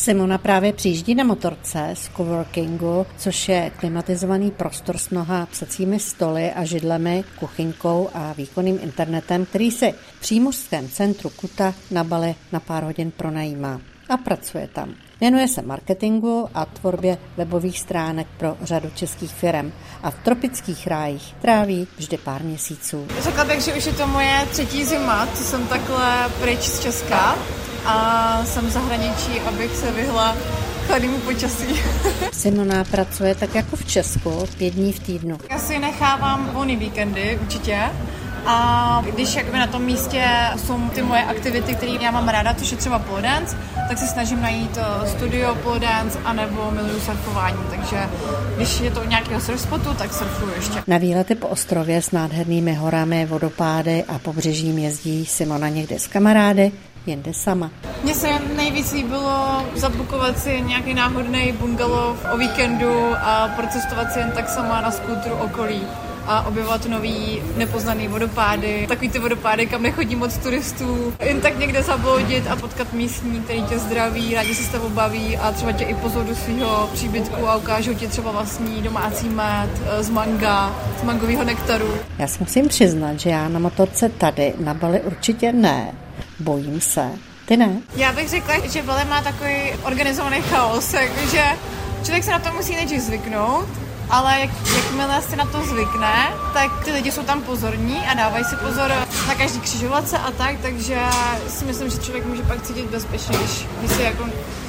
Simona 0.00 0.38
právě 0.38 0.72
přijíždí 0.72 1.14
na 1.14 1.24
motorce 1.24 1.90
z 1.94 2.10
coworkingu, 2.16 3.06
což 3.16 3.48
je 3.48 3.70
klimatizovaný 3.76 4.50
prostor 4.50 4.98
s 4.98 5.10
mnoha 5.10 5.46
psacími 5.46 6.00
stoly 6.00 6.52
a 6.52 6.64
židlemi, 6.64 7.24
kuchyňkou 7.38 8.08
a 8.14 8.32
výkonným 8.32 8.78
internetem, 8.82 9.46
který 9.46 9.70
si 9.70 9.94
v 10.16 10.20
přímořském 10.20 10.88
centru 10.88 11.30
Kuta 11.30 11.74
na 11.90 12.04
Bali 12.04 12.34
na 12.52 12.60
pár 12.60 12.82
hodin 12.82 13.10
pronajímá 13.10 13.80
a 14.08 14.16
pracuje 14.16 14.68
tam. 14.72 14.94
Věnuje 15.20 15.48
se 15.48 15.62
marketingu 15.62 16.48
a 16.54 16.64
tvorbě 16.64 17.18
webových 17.36 17.78
stránek 17.78 18.26
pro 18.38 18.56
řadu 18.62 18.90
českých 18.94 19.30
firm 19.30 19.72
a 20.02 20.10
v 20.10 20.24
tropických 20.24 20.86
rájích 20.86 21.34
tráví 21.40 21.88
vždy 21.96 22.16
pár 22.18 22.42
měsíců. 22.42 23.06
Řekla 23.20 23.44
bych, 23.44 23.60
že 23.60 23.74
už 23.74 23.86
je 23.86 23.92
to 23.92 24.06
moje 24.06 24.46
třetí 24.50 24.84
zima, 24.84 25.26
co 25.34 25.44
jsem 25.44 25.66
takhle 25.66 26.28
pryč 26.40 26.60
z 26.60 26.80
Česka 26.80 27.36
a 27.86 28.44
jsem 28.44 28.66
v 28.66 28.70
zahraničí, 28.70 29.40
abych 29.40 29.76
se 29.76 29.90
vyhla 29.92 30.36
chladnému 30.86 31.18
počasí. 31.18 31.66
Simona 32.32 32.84
pracuje 32.84 33.34
tak 33.34 33.54
jako 33.54 33.76
v 33.76 33.84
Česku, 33.84 34.46
pět 34.58 34.74
dní 34.74 34.92
v 34.92 34.98
týdnu. 35.00 35.38
Já 35.50 35.58
si 35.58 35.78
nechávám 35.78 36.50
volný 36.52 36.76
víkendy 36.76 37.38
určitě, 37.42 37.78
a 38.46 39.02
když 39.14 39.34
jakoby 39.34 39.58
na 39.58 39.66
tom 39.66 39.82
místě 39.82 40.24
jsou 40.56 40.88
ty 40.88 41.02
moje 41.02 41.24
aktivity, 41.24 41.74
které 41.74 41.92
já 42.00 42.10
mám 42.10 42.28
ráda, 42.28 42.54
což 42.54 42.70
je 42.70 42.76
třeba 42.76 42.98
pole 42.98 43.22
dance, 43.22 43.56
tak 43.88 43.98
se 43.98 44.06
snažím 44.06 44.42
najít 44.42 44.78
eh, 44.78 45.08
studio 45.08 45.54
pole 45.54 45.80
dance 45.80 46.18
anebo 46.24 46.70
miluju 46.70 47.00
surfování. 47.00 47.58
Takže 47.70 48.08
když 48.56 48.80
je 48.80 48.90
to 48.90 49.04
nějakého 49.04 49.40
surf 49.40 49.60
spotu, 49.60 49.94
tak 49.94 50.12
surfuju 50.12 50.52
ještě. 50.56 50.82
Na 50.86 50.98
výlety 50.98 51.34
po 51.34 51.48
ostrově 51.48 52.02
s 52.02 52.10
nádhernými 52.10 52.74
horami, 52.74 53.26
vodopády 53.26 54.04
a 54.08 54.18
pobřežím 54.18 54.78
jezdí 54.78 55.26
Simona 55.26 55.68
někde 55.68 55.98
s 55.98 56.06
kamarády, 56.06 56.72
jinde 57.06 57.34
sama. 57.34 57.70
Mně 58.02 58.14
se 58.14 58.28
nejvíc 58.56 58.92
líbilo 58.92 59.64
zabukovat 59.74 60.38
si 60.38 60.60
nějaký 60.60 60.94
náhodný 60.94 61.52
bungalov 61.52 62.26
o 62.34 62.36
víkendu 62.36 63.14
a 63.22 63.48
procestovat 63.56 64.12
si 64.12 64.18
jen 64.18 64.30
tak 64.30 64.48
sama 64.48 64.80
na 64.80 64.90
skútru 64.90 65.34
okolí 65.34 65.82
a 66.30 66.46
objevovat 66.46 66.86
nový 66.86 67.42
nepoznaný 67.56 68.08
vodopády. 68.08 68.86
Takový 68.88 69.08
ty 69.08 69.18
vodopády, 69.18 69.66
kam 69.66 69.82
nechodí 69.82 70.16
moc 70.16 70.36
turistů. 70.36 71.14
Jen 71.20 71.40
tak 71.40 71.58
někde 71.58 71.82
zabloudit 71.82 72.46
a 72.46 72.56
potkat 72.56 72.92
místní, 72.92 73.40
který 73.40 73.62
tě 73.62 73.78
zdraví, 73.78 74.34
rádi 74.34 74.54
se 74.54 74.62
s 74.62 74.68
tebou 74.68 74.88
baví 74.88 75.36
a 75.36 75.52
třeba 75.52 75.72
tě 75.72 75.84
i 75.84 75.94
pozou 75.94 76.22
do 76.22 76.34
svého 76.34 76.90
příbytku 76.92 77.48
a 77.48 77.56
ukážou 77.56 77.94
ti 77.94 78.06
třeba 78.06 78.30
vlastní 78.32 78.82
domácí 78.82 79.28
med 79.28 79.70
eh, 79.84 80.02
z 80.02 80.10
manga, 80.10 80.74
z 81.00 81.02
mangového 81.02 81.44
nektaru. 81.44 81.94
Já 82.18 82.26
si 82.26 82.38
musím 82.40 82.68
přiznat, 82.68 83.20
že 83.20 83.30
já 83.30 83.48
na 83.48 83.58
motorce 83.58 84.08
tady 84.08 84.54
na 84.58 84.74
Bali 84.74 85.00
určitě 85.00 85.52
ne. 85.52 85.94
Bojím 86.40 86.80
se. 86.80 87.10
Ty 87.46 87.56
ne? 87.56 87.80
Já 87.96 88.12
bych 88.12 88.28
řekla, 88.28 88.66
že 88.66 88.82
Bali 88.82 89.04
má 89.04 89.22
takový 89.22 89.54
organizovaný 89.82 90.42
chaos, 90.42 90.92
takže 90.92 91.44
člověk 92.04 92.24
se 92.24 92.30
na 92.30 92.38
to 92.38 92.52
musí 92.52 92.74
nejdřív 92.74 93.00
zvyknout 93.00 93.89
ale 94.10 94.40
jak, 94.40 94.50
jakmile 94.76 95.22
si 95.22 95.36
na 95.36 95.44
to 95.44 95.62
zvykne, 95.62 96.32
tak 96.54 96.84
ty 96.84 96.92
lidi 96.92 97.12
jsou 97.12 97.22
tam 97.22 97.42
pozorní 97.42 97.98
a 97.98 98.14
dávají 98.14 98.44
si 98.44 98.56
pozor 98.56 98.92
na 99.28 99.34
každý 99.34 99.60
křižovatce 99.60 100.18
a 100.18 100.30
tak, 100.30 100.56
takže 100.62 100.98
si 101.48 101.64
myslím, 101.64 101.90
že 101.90 101.98
člověk 101.98 102.26
může 102.26 102.42
pak 102.42 102.62
cítit 102.62 102.86
bezpečně, 102.86 103.38
když, 103.38 103.66
když 103.80 103.92
si 103.92 104.02
jako 104.02 104.24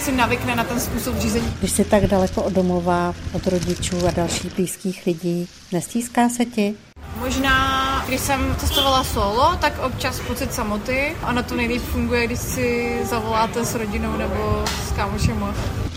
si 0.00 0.12
navykne 0.12 0.56
na 0.56 0.64
ten 0.64 0.80
způsob 0.80 1.16
řízení. 1.16 1.54
Když 1.58 1.70
jsi 1.70 1.84
tak 1.84 2.06
daleko 2.06 2.42
od 2.42 2.52
domova, 2.52 3.14
od 3.32 3.46
rodičů 3.46 4.06
a 4.06 4.10
dalších 4.10 4.54
blízkých 4.54 5.06
lidí, 5.06 5.48
nestýská 5.72 6.28
se 6.28 6.44
ti? 6.44 6.74
Možná, 7.16 8.04
když 8.08 8.20
jsem 8.20 8.56
cestovala 8.58 9.04
solo, 9.04 9.56
tak 9.60 9.72
občas 9.86 10.20
pocit 10.20 10.54
samoty 10.54 11.16
a 11.22 11.32
na 11.32 11.42
to 11.42 11.54
nejlíp 11.54 11.82
funguje, 11.82 12.26
když 12.26 12.38
si 12.38 12.98
zavoláte 13.04 13.64
s 13.64 13.74
rodinou 13.74 14.16
nebo 14.16 14.64
s 14.88 14.92
kámošema. 14.92 15.54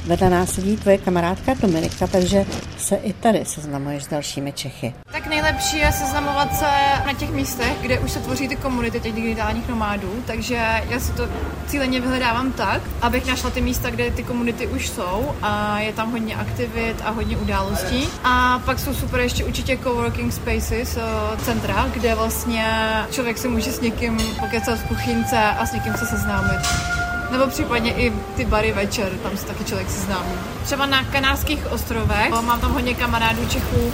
Vedle 0.07 0.29
nás 0.29 0.53
sedí 0.53 0.77
tvoje 0.77 0.97
kamarádka 0.97 1.53
Dominika, 1.53 2.07
takže 2.07 2.45
se 2.77 2.95
i 2.95 3.13
tady 3.13 3.45
seznamuješ 3.45 4.03
s 4.03 4.07
dalšími 4.07 4.51
Čechy. 4.51 4.93
Tak 5.11 5.27
nejlepší 5.27 5.77
je 5.77 5.91
seznamovat 5.91 6.55
se 6.55 6.65
na 7.05 7.13
těch 7.13 7.31
místech, 7.31 7.73
kde 7.81 7.99
už 7.99 8.11
se 8.11 8.19
tvoří 8.19 8.47
ty 8.47 8.55
komunity 8.55 8.99
těch 8.99 9.13
digitálních 9.13 9.67
nomádů, 9.69 10.23
takže 10.27 10.55
já 10.89 10.99
si 10.99 11.11
to 11.11 11.27
cíleně 11.67 12.01
vyhledávám 12.01 12.51
tak, 12.51 12.81
abych 13.01 13.25
našla 13.25 13.49
ty 13.49 13.61
místa, 13.61 13.89
kde 13.89 14.11
ty 14.11 14.23
komunity 14.23 14.67
už 14.67 14.89
jsou 14.89 15.35
a 15.41 15.79
je 15.79 15.93
tam 15.93 16.11
hodně 16.11 16.35
aktivit 16.35 16.95
a 17.05 17.09
hodně 17.09 17.37
událostí. 17.37 18.07
A 18.23 18.59
pak 18.65 18.79
jsou 18.79 18.93
super 18.93 19.19
ještě 19.19 19.45
určitě 19.45 19.77
coworking 19.77 20.33
spaces, 20.33 20.97
eh, 20.97 21.37
centra, 21.37 21.89
kde 21.93 22.15
vlastně 22.15 22.65
člověk 23.11 23.37
se 23.37 23.47
může 23.47 23.71
s 23.71 23.81
někým 23.81 24.17
pokecat 24.39 24.79
v 24.79 24.87
kuchynce 24.87 25.37
a 25.37 25.65
s 25.65 25.73
někým 25.73 25.93
se 25.93 26.05
seznámit. 26.05 26.96
Nebo 27.31 27.47
případně 27.47 27.93
i 27.93 28.13
ty 28.35 28.45
bary 28.45 28.71
večer, 28.71 29.09
tam 29.23 29.37
se 29.37 29.45
taky 29.45 29.63
člověk 29.63 29.89
seznámí. 29.89 30.31
Třeba 30.63 30.85
na 30.85 31.03
Kanárských 31.03 31.71
ostrovech, 31.71 32.29
mám 32.29 32.59
tam 32.59 32.71
hodně 32.73 32.93
kamarádů 32.93 33.45
Čechů, 33.49 33.91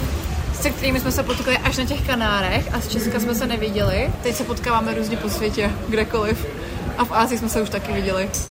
se 0.60 0.70
kterými 0.70 1.00
jsme 1.00 1.12
se 1.12 1.22
potkali 1.22 1.58
až 1.58 1.76
na 1.76 1.84
těch 1.84 2.06
Kanárech 2.06 2.74
a 2.74 2.80
z 2.80 2.88
Česka 2.88 3.20
jsme 3.20 3.34
se 3.34 3.46
neviděli. 3.46 4.12
Teď 4.22 4.36
se 4.36 4.44
potkáváme 4.44 4.94
různě 4.94 5.16
po 5.16 5.28
světě, 5.28 5.70
kdekoliv. 5.88 6.46
A 6.98 7.04
v 7.04 7.12
Ázii 7.12 7.38
jsme 7.38 7.48
se 7.48 7.62
už 7.62 7.70
taky 7.70 7.92
viděli. 7.92 8.30